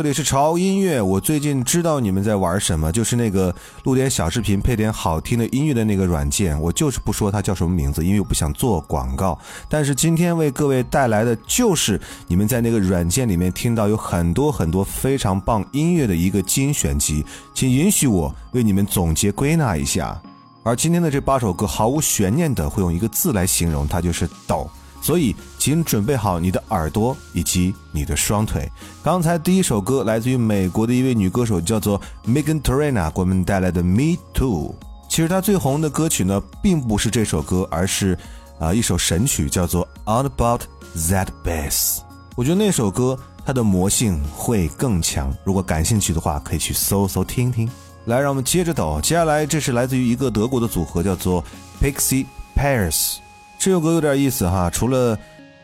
[0.00, 1.02] 这里是潮音乐。
[1.02, 6.58] 我最近知道你们在玩什么，就是那个录点小视频、配点好听的音乐的那个软件。
[6.58, 9.38] 我就是不说它叫什么名字，因为我不想做广告。
[9.68, 17.22] 但是今天为各位带来的就是你们在那个软件里面听到有很多很多非常棒音乐的一个精选集，
[17.52, 20.18] 请允许我为你们总结归纳一下。
[20.62, 24.66] 而今天的这八首歌毫无悬念的会用一个字来形容，它就是抖。
[25.02, 28.66] 所以，请准备好你的耳朵以及你的双腿。
[29.02, 34.74] 刚才第一首歌来自于美国的一位女歌手，叫做 Megan Traina，给我们带来的《Me Too》。
[35.06, 38.18] 其实她最红的歌曲呢，并不是这首歌，而是
[38.58, 40.62] 啊一首神曲，叫做《All About
[40.96, 41.98] That Bass》。
[42.36, 45.30] 我觉得那首歌它的魔性会更强。
[45.44, 47.68] 如果感兴趣的话，可以去搜搜听听。
[48.06, 48.98] 来，让我们接着抖。
[49.02, 51.44] 接下来，这是来自于一个德国的组合，叫做
[51.82, 52.24] Pixie
[52.56, 53.16] Pairs。
[53.58, 55.18] 这首歌有点意思哈，除了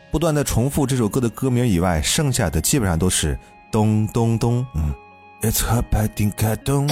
[0.09, 3.37] 不断的重复这首歌的歌名以外，剩下的基本上都是
[3.71, 4.65] 咚咚咚。
[4.75, 4.93] 嗯
[5.41, 6.87] ，It's rappel dem katon。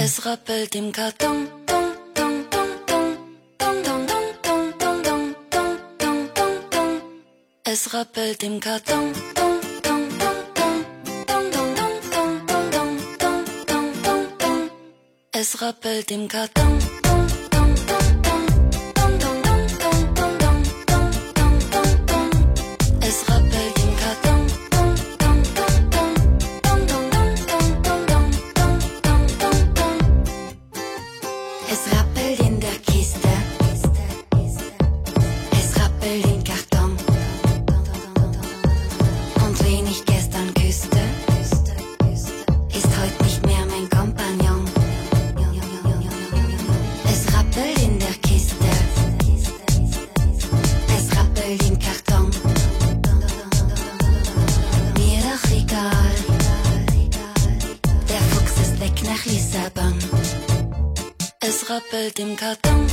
[61.48, 62.86] Es rappelt im Karton.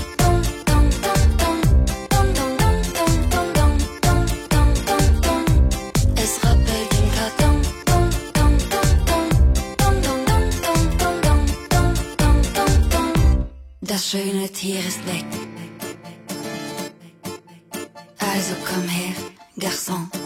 [6.15, 7.61] Es rappelt im Karton.
[13.81, 15.25] Das schöne Tier ist weg.
[18.19, 19.15] Also komm her,
[19.57, 20.22] Garçon.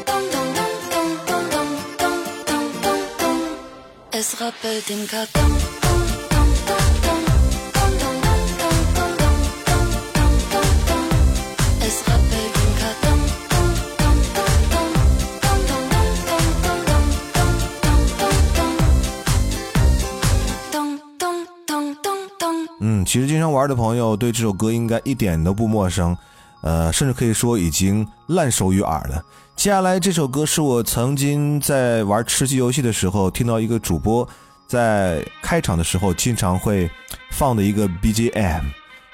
[21.65, 26.15] 咚咚咚嗯，其实经常玩的朋友对这首歌应该一点都不陌生。
[26.61, 29.23] 呃，甚至可以说已经烂熟于耳了。
[29.55, 34.27] 接下来这首歌是我曾经在玩吃鸡游戏的时候听到一个主播
[34.67, 36.89] 在开场的时候经常会
[37.31, 38.63] 放的一个 BGM。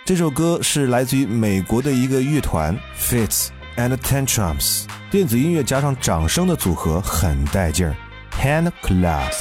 [0.06, 7.96] 这首歌是来自于美国的一个乐团 Fits and Tantrums，电子音乐加上掌声的组合很带劲儿。
[8.40, 9.32] Hand Clap。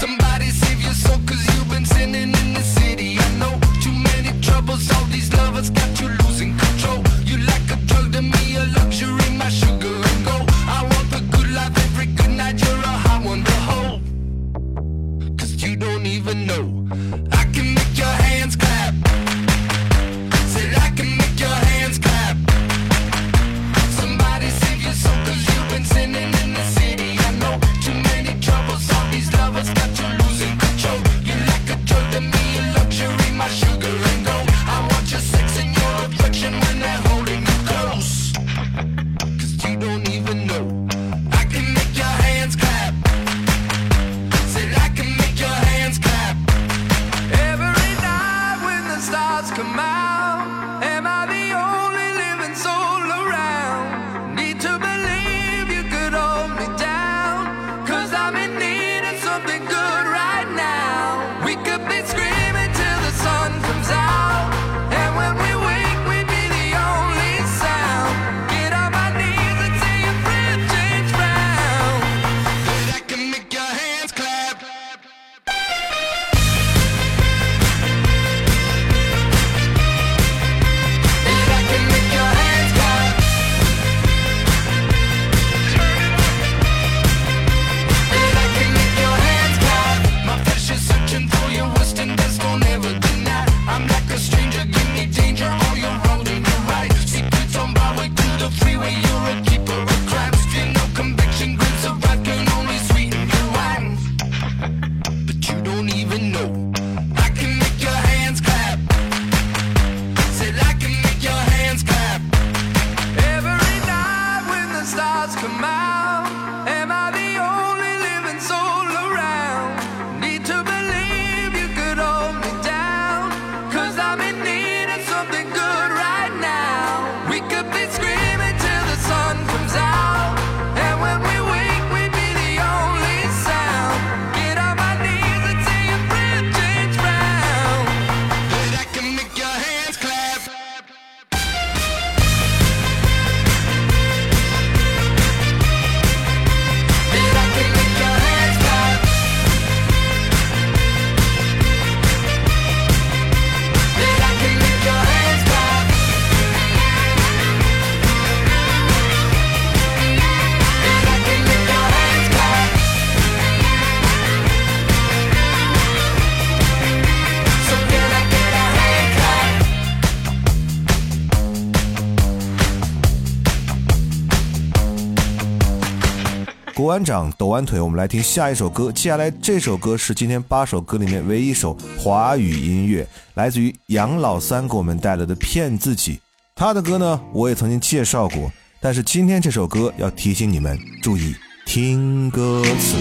[176.84, 178.92] 鼓完掌，抖完腿，我们来听下一首歌。
[178.92, 186.12] 接下来这首歌是今天八首歌里面唯一一首华语音乐，来自于杨老三给我们带来的《骗自己》。
[186.54, 192.96] 他的歌呢，我也曾经介绍过，但是今天这首歌要提醒你们注意听歌词。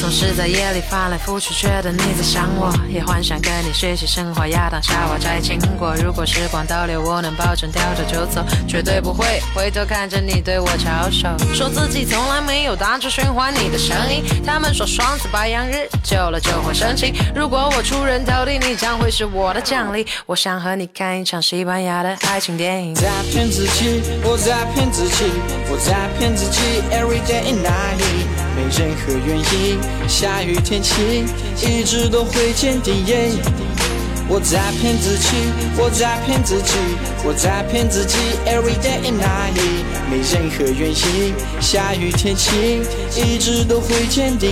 [0.00, 5.94] 总是在夜里翻来覆去，觉得你在想我，也幻想跟你学习生活，亚当夏娃摘青果。
[5.96, 11.28] 如果时光倒流，我能保证掉头就走，绝对不会回头看着你对我招手。
[11.52, 17.12] 说自己从来没有当初循环你的声音，他们说双子白羊日久了就会生气。
[17.34, 18.20] 如果我出人。
[18.24, 20.06] 头地，你将会是我的奖励。
[20.26, 22.94] 我想和你看一场西班牙的爱情电影。
[22.94, 25.24] 在骗自己，我在骗自己，
[25.68, 26.60] 我在骗自己
[26.92, 27.99] ，every day and night，
[28.60, 31.24] 没任何原因，下雨天晴
[31.62, 32.94] 一直都会坚定。
[34.28, 35.28] 我在骗自己，
[35.78, 36.74] 我在骗自己，
[37.24, 39.56] 我在骗自己，every day and night，
[40.10, 42.82] 没任何原因，下雨天晴
[43.16, 44.50] 一直都会坚定。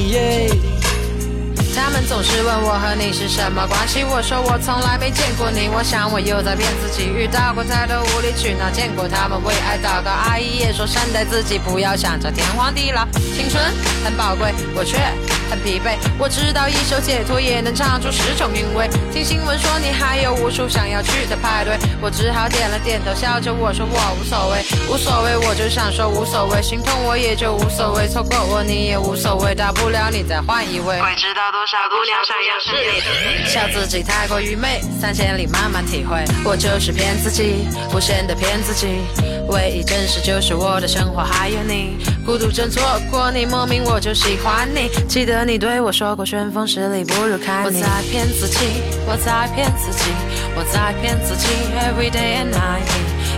[1.78, 7.06] 他们总是问我和你是什么关系，我说我从来没见过你，我想我又在骗自己。
[7.06, 10.10] 遇到过太多无理取闹，见过他们为爱祷告。
[10.10, 13.06] 阿姨也说善待自己，不要想着天荒地老。
[13.32, 13.62] 青春
[14.04, 14.98] 很宝贵，我却
[15.48, 15.96] 很疲惫。
[16.18, 18.90] 我知道一首解脱也能唱出十种韵味。
[19.12, 31.00] 听新闻说你还有无数想要去的派对，我只好点了点头，笑着我说我无所谓，无所谓，我就想说无所谓，心痛我也就无所谓，错过我你也无所谓，大不了你再换一位。
[31.00, 38.86] 会知道多少姑娘想要是你的，笑自己太过愚昧，三千里慢慢体会，我就是骗自己，无限的骗自己，
[39.48, 47.66] 唯一真实就是我的生活还有你，孤独症错过你，莫名我就喜欢你，记得你对我说过旋风十里不如看你。
[47.66, 48.58] 我在骗自己，
[49.06, 50.04] 我在骗自己，
[50.56, 52.80] 我在骗自己，every day and night，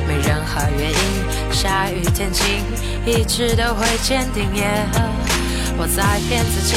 [0.07, 2.63] 没任何原因，下雨天晴，
[3.05, 4.45] 一直都会坚定。
[4.55, 5.30] Yeah
[5.83, 6.75] 我在骗自己，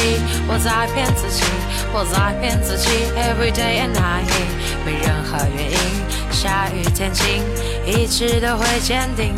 [0.47, 1.43] 我在骗自己，
[1.91, 2.87] 我在骗自己
[3.19, 4.23] ，every day and night，
[4.85, 5.77] 没任何原因，
[6.31, 7.43] 下雨天晴，
[7.85, 9.35] 一直都会坚定。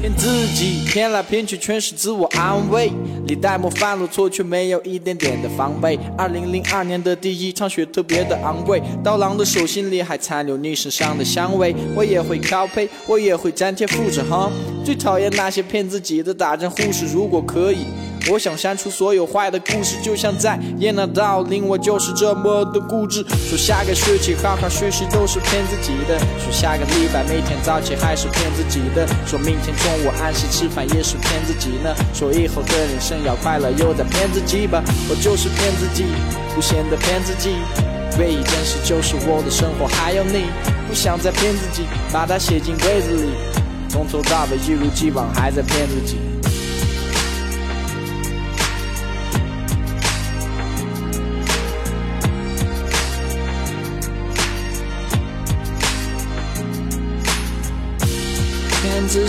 [0.00, 2.92] 骗自己，骗来骗去全是自我安慰。
[3.26, 5.98] 李代沫犯了错，却没有一点点的防备。
[6.16, 11.74] 二零零二年的第一场雪特别的昂贵，刀郎的手心里还残留你身上的香味。
[11.96, 14.48] 我也会拷贝，我也会粘贴复制哈。
[14.84, 17.86] 最讨厌那些骗自己的打针护士，如果可以。
[18.30, 23.24] 我想删除所有坏的故事，就像在演那道理，我就是这么的固执。
[23.48, 31.94] 说下个学期好好学习都是骗自己的，说下个礼拜每天早起还是骗自己的，说明天中午按时吃饭也是骗自己呢。
[32.12, 34.82] 说以后的人生要快乐，又在骗自己吧。
[35.08, 36.04] 我就是骗自己，
[36.56, 37.56] 无限的骗自己，
[38.18, 40.44] 唯一真实就是我的生活还有你。
[40.88, 43.30] 不想再骗自己，把它写进柜子里，
[43.88, 46.18] 从头到尾一如既往还在骗自己。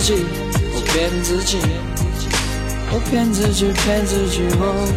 [0.00, 0.24] 自己，
[0.72, 1.58] 我骗自己，
[2.90, 4.88] 我骗自己，骗自己，哦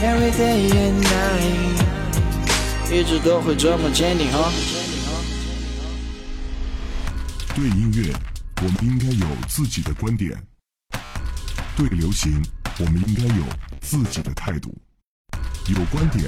[0.00, 4.48] ，every day and night，一直都会这么坚定哈。
[7.56, 8.14] 对音乐，
[8.62, 10.32] 我们应该有自己的观点；
[11.76, 12.40] 对流行，
[12.78, 13.42] 我们应该有
[13.80, 14.72] 自己的态度。
[15.66, 16.24] 有观点、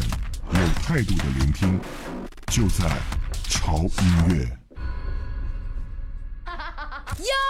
[0.52, 1.78] 有态度的聆听，
[2.48, 2.90] 就在
[3.48, 4.58] 潮音乐。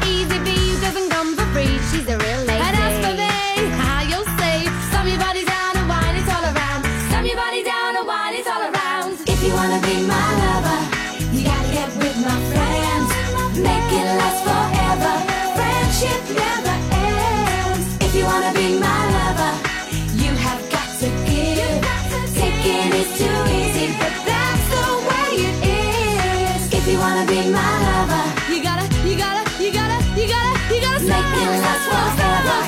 [27.51, 31.83] my lover, You gotta, you gotta, you gotta, you gotta, you gotta make it last
[31.89, 32.59] forever.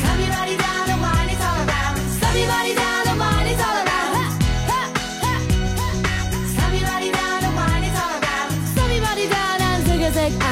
[0.00, 1.96] Slam your body down wine it all around.
[2.36, 4.12] Your body down wine it all around.
[6.74, 8.50] Your body down wine it all around.
[8.92, 10.32] Your body down and take a sec.
[10.40, 10.46] Ah.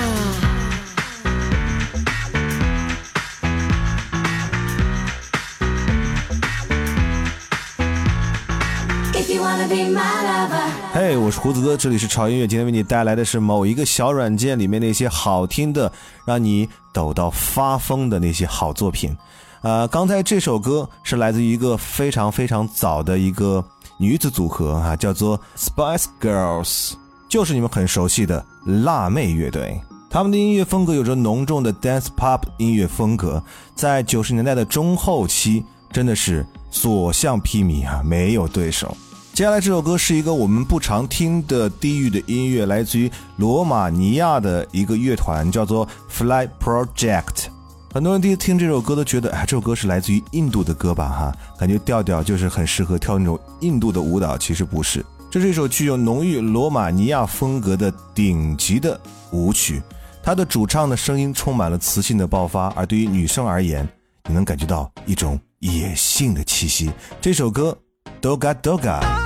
[9.15, 10.86] If you wanna be my lover.
[10.99, 15.93] 嘿我是胡子哥，这里是潮音乐，今天为你带来的是某一个小软件里面那些好听的，
[16.25, 19.15] 让你抖到发疯的那些好作品。
[19.61, 23.63] 呃，刚才这首歌是来自于一个非常非常早的一个
[23.99, 26.95] 女子组合啊，叫做 Spice Girls，
[27.29, 29.79] 就是你们很熟悉的辣妹乐队。
[30.09, 38.97] 他们的音乐风格有着浓重的 dance pop 音乐风格，在九十年代的中后期，真的是所向披靡啊，没有对手。
[39.37, 47.49] 接下来这首歌是一个我们不常听的地域的音乐，来自于罗马尼亚的一个乐团，叫做 Fly Project。
[47.93, 51.07] 很多人第一次听这首歌都觉得，哎，这首歌是来自于印度的歌吧？
[51.07, 54.39] 哈，感觉调调就是很适合跳那种印度的舞蹈。
[54.39, 58.99] 其实不是，这是一首具有浓郁罗马尼亚风格的顶级的
[59.33, 59.83] 舞曲。
[60.23, 63.87] 它的主唱的声音充满了磁性的爆发，而对于女生而言，
[64.31, 66.91] 你能感觉到一种野性的气息。
[67.21, 67.77] 这首歌
[68.23, 69.26] Doga Doga。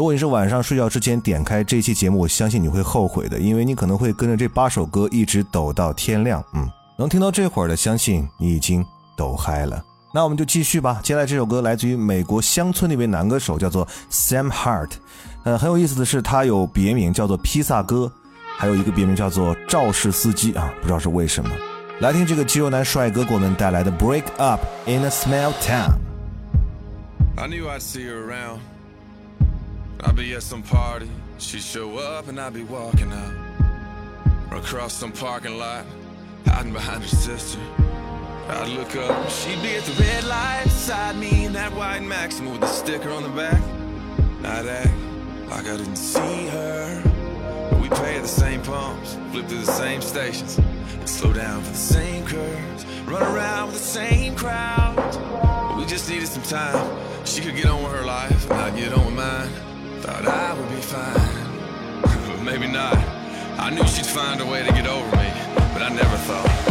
[0.00, 6.42] 如果你是晚上睡觉之前点开这期节目，我相信你会后悔的，因为你可能会跟着这八首歌一直抖到天亮。
[6.54, 8.82] 嗯，能听到这会儿的，相信你已经
[9.14, 9.84] 抖嗨了。
[10.14, 11.00] 那我们就继续吧。
[11.02, 14.92] 接下来这首歌来自于美国乡村的一位男歌手，叫做 Sam Hart。
[15.44, 18.10] 呃，很有意思的是，他有别名叫做披萨哥，
[18.56, 21.50] 还有一个别名叫做肇事司机啊，不知道是为什么。
[21.98, 25.90] 来听这个肌肉男帅哥给我们带来的《Break Up in a Small Town》。
[27.36, 28.60] I knew i see her around.
[30.02, 33.34] I'd be at some party, she'd show up and I'd be walking out.
[34.50, 35.84] Across some parking lot,
[36.46, 37.60] hiding behind her sister.
[38.48, 42.50] I'd look up, she'd be at the red light beside me in that white Maxima
[42.50, 43.60] with the sticker on the back.
[44.44, 44.90] I'd act
[45.50, 47.02] like I didn't see her.
[47.70, 51.62] But we pay at the same pumps, flip through the same stations, and slow down
[51.62, 54.96] for the same curves, run around with the same crowd.
[54.96, 57.26] But we just needed some time.
[57.26, 59.69] She could get on with her life, and I'd get on with mine.
[60.02, 62.96] Thought I would be fine, but maybe not.
[63.58, 65.28] I knew she'd find a way to get over me,
[65.74, 66.70] but I never thought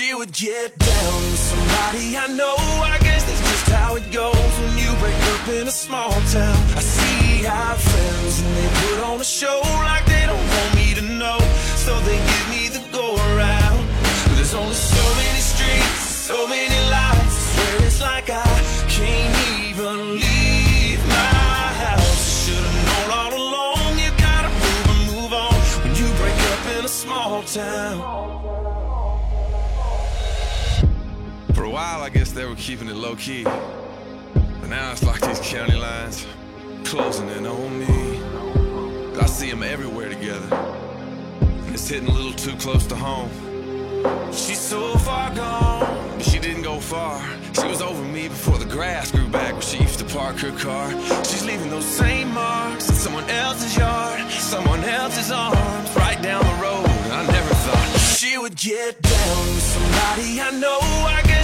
[0.00, 2.56] she would get down with somebody I know.
[2.56, 6.58] I guess that's just how it goes when you break up in a small town.
[6.76, 10.94] I see our friends and they put on a show like they don't want me
[10.94, 11.38] to know,
[11.84, 13.82] so they give me the go around.
[14.24, 17.36] But there's only so many streets, so many lights.
[17.52, 18.48] Swear it's like I
[18.88, 19.39] can't
[31.80, 33.42] while, I guess they were keeping it low key.
[33.42, 36.26] But now it's like these county lines
[36.84, 37.96] closing in on me.
[39.18, 40.54] I see them everywhere together.
[41.64, 43.30] And it's hitting a little too close to home.
[44.30, 47.18] She's so far gone, but she didn't go far.
[47.58, 50.54] She was over me before the grass grew back where she used to park her
[50.58, 50.86] car.
[51.28, 56.62] She's leaving those same marks in someone else's yard, someone else's arms, right down the
[56.62, 56.86] road.
[57.20, 57.88] I never thought
[58.18, 60.80] she would get down with somebody I know.
[61.18, 61.39] I guess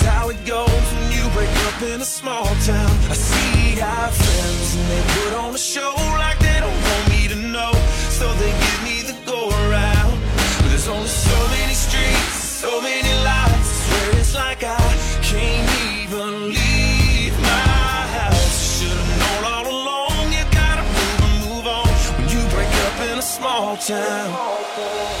[0.00, 2.90] just how it goes when you break up in a small town.
[3.10, 7.28] I see our friends and they put on a show like they don't want me
[7.28, 7.72] to know,
[8.18, 10.12] so they give me the go around.
[10.58, 12.34] But there's only so many streets,
[12.64, 13.70] so many lights.
[13.70, 14.78] I swear it's like I
[15.22, 15.68] can't
[16.02, 18.78] even leave my house.
[18.78, 20.32] Should've known all along.
[20.32, 25.19] You gotta move and move on when you break up in a small town.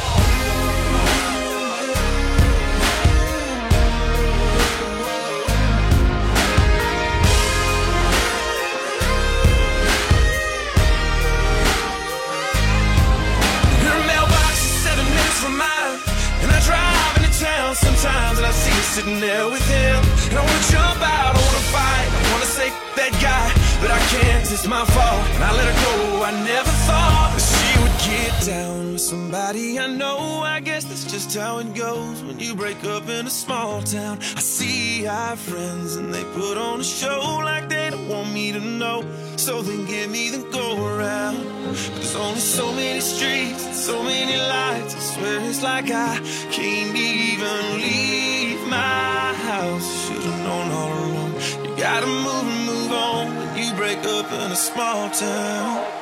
[19.00, 19.96] Sitting there with him.
[20.28, 23.46] And I wanna jump out, I wanna fight, I wanna say that guy.
[23.80, 25.24] But I can't, it's my fault.
[25.34, 29.78] And I let her go, I never thought that she would get down with somebody
[29.78, 30.42] I know.
[30.42, 34.18] I guess that's just how it goes when you break up in a small town.
[34.36, 38.52] I see our friends and they put on a show like they don't want me
[38.52, 39.04] to know.
[39.36, 41.38] So they give me the go around.
[41.64, 44.94] But there's only so many streets so many lights.
[44.94, 46.18] I swear it's like I
[46.52, 50.06] can't even leave my house.
[50.06, 51.34] Should've known all along.
[51.64, 55.99] You gotta move and move on when you break up in a small town.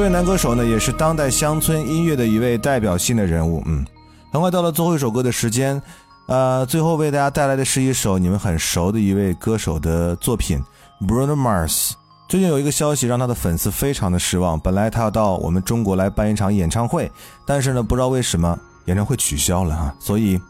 [0.00, 3.62] 这位男歌手呢，也是当代乡村音乐的一位代表性的人物。
[3.66, 3.84] 嗯，
[4.32, 5.78] 很快到了最后一首歌的时间，
[6.24, 10.58] 呃，最后为大家带来的是一首你们很熟的一位歌手的作品
[11.02, 11.90] ，Bruno Mars。
[12.30, 17.12] 最近有一个消息让他的粉丝非常的失望，本来他要到我们中国来办一场演唱会，
[17.44, 20.40] 但是呢，不知道为什么演唱会取消了啊，所以，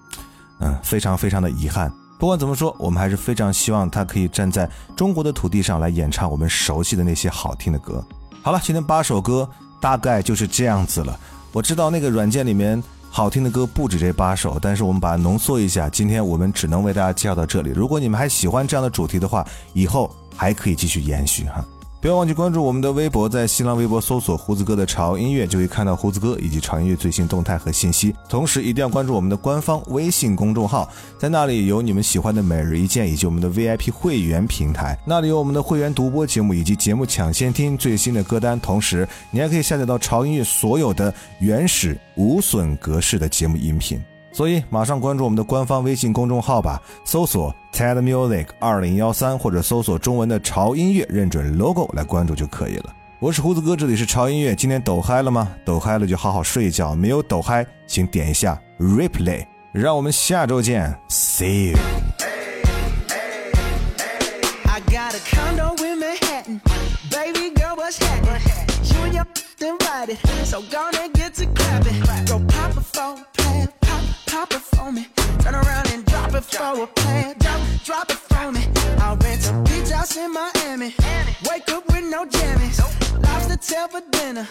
[0.60, 1.92] 嗯，非常非常的遗憾。
[2.20, 8.00] 不管怎么说，我们还是非常希望他可以站在中国的土地上来演唱我们熟悉的那些好听的歌。
[8.42, 9.48] 好了，今天八首歌
[9.80, 11.18] 大概就是这样子了。
[11.52, 17.70] 我知道那个软件里面好听的歌不止这八首，但是我们把它浓缩一下，今天我们只能为大家介绍到这里。
[17.70, 21.62] 如果你们还喜欢这样的主题的话，以后还可以继续延续哈。
[22.00, 28.14] 不要忘记关注我们的微博，在新浪微博搜索“胡子哥的潮音乐”，就可以看到胡子哥以及潮音乐最新动态和信息。
[28.26, 38.58] 同时，一定要关注我们的官方微信公众号，在那里有你们喜欢的每日一见，以及我们的 VIP 会员平台，那里有我们的会员独播节目以及节目抢先听最新的歌单。
[38.58, 44.02] 同时，你还可以下载到潮音乐所有的原始无损格式的节目音频。
[44.32, 52.94] 所以，马上关注我们的官方微信公众号吧，搜索 TED Music 二零幺三，或者搜索中文的潮音乐，认准 logo 来关注就可以了。
[53.18, 54.54] 我是胡子哥，这里是潮音乐。
[54.54, 55.48] 今天抖嗨了吗？
[55.64, 59.44] 抖嗨了就好好睡一觉，没有抖嗨，请点一下 replay。
[59.72, 61.78] 让我们下周见，See you。
[64.64, 66.60] I got a condo in Manhattan.
[67.10, 68.40] Baby girl, what's happening?
[68.84, 69.26] You and your
[69.60, 72.00] invited, so gonna get to clapping.
[72.26, 73.68] Go pop it for a plan,
[74.30, 75.06] pop, it for me.
[75.40, 78.62] Turn around and drop it for a plan, drop, drop it for me.
[78.98, 80.94] I'll rent a beach house in Miami.
[81.48, 82.78] Wake up with no jammies.
[83.24, 84.46] Lobster tail for dinner.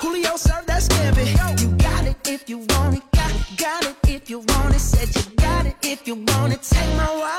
[0.00, 1.26] Julio served that scampi.
[1.60, 3.02] You got it if you want it.
[3.12, 4.80] Got, got it if you want it.
[4.80, 6.62] Said you got it if you want it.
[6.62, 7.37] Take my wallet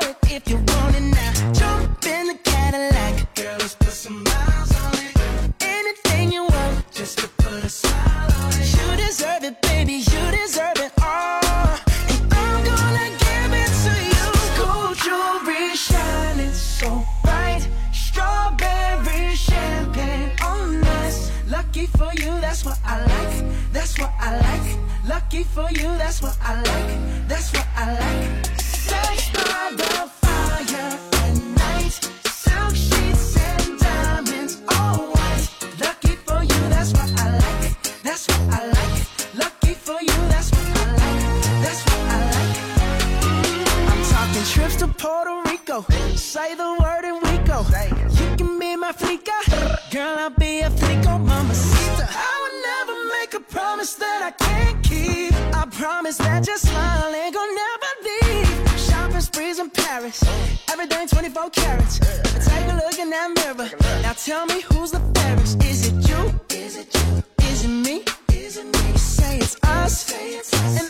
[50.19, 52.05] I'll be a flico, mamacita.
[52.11, 55.33] I would never make a promise that I can't keep.
[55.55, 58.79] I promise that your smile ain't gonna never leave.
[58.79, 60.21] Shopping sprees in Paris.
[60.69, 61.99] Everything 24 carats.
[61.99, 63.69] Take a look in that mirror.
[64.01, 65.63] Now tell me who's the fairest.
[65.63, 66.21] Is it you?
[66.49, 67.23] Is it you?
[67.47, 68.03] Is it me?
[68.33, 68.91] Is it me?
[68.91, 70.11] You Say it's us.
[70.11, 70.88] And I'll agree,